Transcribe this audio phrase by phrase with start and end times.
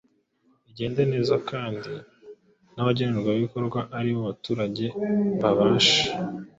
[0.69, 1.93] igende neza kandi
[2.75, 4.85] n’abagenerwabikorwa ari bo baturage
[5.41, 6.01] babashe